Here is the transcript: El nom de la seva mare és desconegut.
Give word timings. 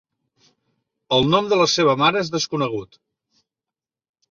El 1.17 1.29
nom 1.35 1.51
de 1.51 1.59
la 1.61 1.67
seva 1.75 1.95
mare 2.03 2.25
és 2.25 2.33
desconegut. 2.39 3.01